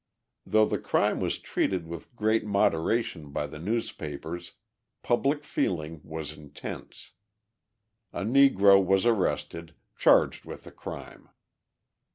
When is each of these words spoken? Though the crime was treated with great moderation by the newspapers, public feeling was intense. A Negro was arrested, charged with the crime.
Though 0.47 0.65
the 0.65 0.79
crime 0.79 1.19
was 1.19 1.37
treated 1.37 1.85
with 1.85 2.15
great 2.15 2.43
moderation 2.43 3.29
by 3.29 3.45
the 3.45 3.59
newspapers, 3.59 4.53
public 5.03 5.43
feeling 5.43 6.01
was 6.03 6.31
intense. 6.31 7.11
A 8.11 8.23
Negro 8.23 8.83
was 8.83 9.05
arrested, 9.05 9.75
charged 9.95 10.43
with 10.43 10.63
the 10.63 10.71
crime. 10.71 11.29